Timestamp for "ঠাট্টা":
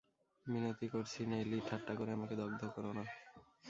1.67-1.93